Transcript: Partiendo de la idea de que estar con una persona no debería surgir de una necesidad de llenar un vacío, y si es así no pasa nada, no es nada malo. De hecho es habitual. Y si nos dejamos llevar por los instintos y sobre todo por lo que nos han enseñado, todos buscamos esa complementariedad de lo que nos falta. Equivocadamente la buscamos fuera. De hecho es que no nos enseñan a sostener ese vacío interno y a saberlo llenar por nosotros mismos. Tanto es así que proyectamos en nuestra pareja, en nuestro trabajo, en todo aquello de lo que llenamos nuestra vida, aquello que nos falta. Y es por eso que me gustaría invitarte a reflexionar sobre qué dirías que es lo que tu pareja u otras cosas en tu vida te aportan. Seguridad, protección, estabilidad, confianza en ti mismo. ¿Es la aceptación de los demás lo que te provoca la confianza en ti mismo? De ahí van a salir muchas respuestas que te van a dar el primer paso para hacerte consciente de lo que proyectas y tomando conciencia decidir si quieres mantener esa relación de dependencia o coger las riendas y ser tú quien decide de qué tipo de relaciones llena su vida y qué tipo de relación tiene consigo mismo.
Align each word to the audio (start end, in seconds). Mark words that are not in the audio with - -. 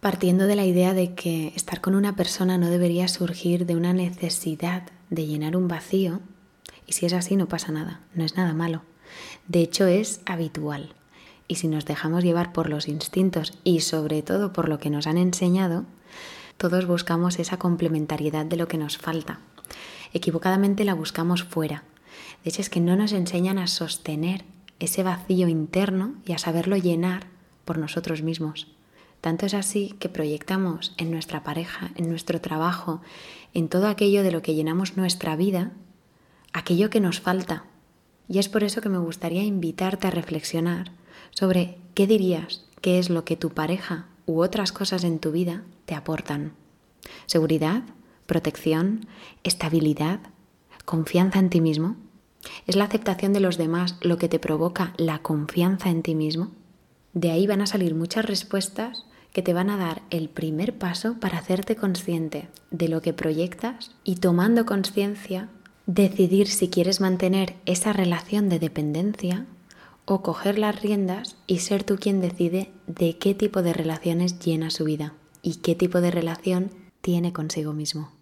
Partiendo 0.00 0.46
de 0.46 0.56
la 0.56 0.64
idea 0.64 0.94
de 0.94 1.14
que 1.14 1.52
estar 1.54 1.82
con 1.82 1.94
una 1.94 2.16
persona 2.16 2.56
no 2.56 2.70
debería 2.70 3.06
surgir 3.06 3.66
de 3.66 3.76
una 3.76 3.92
necesidad 3.92 4.84
de 5.10 5.26
llenar 5.26 5.58
un 5.58 5.68
vacío, 5.68 6.20
y 6.86 6.94
si 6.94 7.04
es 7.04 7.12
así 7.12 7.36
no 7.36 7.48
pasa 7.48 7.70
nada, 7.70 8.00
no 8.14 8.24
es 8.24 8.34
nada 8.34 8.54
malo. 8.54 8.80
De 9.46 9.60
hecho 9.60 9.86
es 9.86 10.22
habitual. 10.24 10.94
Y 11.48 11.56
si 11.56 11.68
nos 11.68 11.84
dejamos 11.84 12.24
llevar 12.24 12.54
por 12.54 12.70
los 12.70 12.88
instintos 12.88 13.58
y 13.62 13.80
sobre 13.80 14.22
todo 14.22 14.54
por 14.54 14.70
lo 14.70 14.78
que 14.78 14.88
nos 14.88 15.06
han 15.06 15.18
enseñado, 15.18 15.84
todos 16.56 16.86
buscamos 16.86 17.38
esa 17.38 17.58
complementariedad 17.58 18.46
de 18.46 18.56
lo 18.56 18.68
que 18.68 18.78
nos 18.78 18.96
falta. 18.96 19.40
Equivocadamente 20.14 20.84
la 20.84 20.94
buscamos 20.94 21.44
fuera. 21.44 21.84
De 22.42 22.48
hecho 22.48 22.62
es 22.62 22.70
que 22.70 22.80
no 22.80 22.96
nos 22.96 23.12
enseñan 23.12 23.58
a 23.58 23.66
sostener 23.66 24.44
ese 24.78 25.02
vacío 25.02 25.46
interno 25.46 26.14
y 26.24 26.32
a 26.32 26.38
saberlo 26.38 26.78
llenar 26.78 27.26
por 27.66 27.76
nosotros 27.76 28.22
mismos. 28.22 28.66
Tanto 29.20 29.46
es 29.46 29.54
así 29.54 29.94
que 29.98 30.08
proyectamos 30.08 30.94
en 30.96 31.10
nuestra 31.10 31.42
pareja, 31.44 31.90
en 31.96 32.08
nuestro 32.08 32.40
trabajo, 32.40 33.02
en 33.52 33.68
todo 33.68 33.88
aquello 33.88 34.22
de 34.22 34.32
lo 34.32 34.42
que 34.42 34.54
llenamos 34.54 34.96
nuestra 34.96 35.36
vida, 35.36 35.72
aquello 36.52 36.88
que 36.88 37.00
nos 37.00 37.20
falta. 37.20 37.64
Y 38.28 38.38
es 38.38 38.48
por 38.48 38.64
eso 38.64 38.80
que 38.80 38.88
me 38.88 38.98
gustaría 38.98 39.42
invitarte 39.42 40.06
a 40.06 40.10
reflexionar 40.10 40.92
sobre 41.30 41.78
qué 41.94 42.06
dirías 42.06 42.64
que 42.80 42.98
es 42.98 43.10
lo 43.10 43.24
que 43.24 43.36
tu 43.36 43.50
pareja 43.50 44.06
u 44.24 44.42
otras 44.42 44.72
cosas 44.72 45.04
en 45.04 45.18
tu 45.18 45.32
vida 45.32 45.64
te 45.84 45.94
aportan. 45.94 46.52
Seguridad, 47.26 47.82
protección, 48.26 49.06
estabilidad, 49.42 50.20
confianza 50.84 51.40
en 51.40 51.50
ti 51.50 51.60
mismo. 51.60 51.96
¿Es 52.66 52.76
la 52.76 52.84
aceptación 52.84 53.32
de 53.32 53.40
los 53.40 53.58
demás 53.58 53.96
lo 54.00 54.16
que 54.16 54.28
te 54.28 54.38
provoca 54.38 54.94
la 54.96 55.18
confianza 55.18 55.90
en 55.90 56.02
ti 56.02 56.14
mismo? 56.14 56.52
De 57.12 57.30
ahí 57.30 57.46
van 57.46 57.60
a 57.60 57.66
salir 57.66 57.94
muchas 57.94 58.24
respuestas 58.24 59.04
que 59.32 59.42
te 59.42 59.52
van 59.52 59.70
a 59.70 59.76
dar 59.76 60.02
el 60.10 60.28
primer 60.28 60.76
paso 60.76 61.16
para 61.20 61.38
hacerte 61.38 61.76
consciente 61.76 62.48
de 62.70 62.88
lo 62.88 63.00
que 63.00 63.12
proyectas 63.12 63.92
y 64.04 64.16
tomando 64.16 64.66
conciencia 64.66 65.48
decidir 65.86 66.48
si 66.48 66.68
quieres 66.68 67.00
mantener 67.00 67.56
esa 67.66 67.92
relación 67.92 68.48
de 68.48 68.58
dependencia 68.58 69.46
o 70.04 70.22
coger 70.22 70.58
las 70.58 70.80
riendas 70.80 71.36
y 71.46 71.58
ser 71.58 71.84
tú 71.84 71.96
quien 71.96 72.20
decide 72.20 72.70
de 72.86 73.16
qué 73.18 73.34
tipo 73.34 73.62
de 73.62 73.72
relaciones 73.72 74.38
llena 74.40 74.70
su 74.70 74.84
vida 74.84 75.14
y 75.42 75.56
qué 75.56 75.74
tipo 75.74 76.00
de 76.00 76.10
relación 76.10 76.70
tiene 77.00 77.32
consigo 77.32 77.72
mismo. 77.72 78.19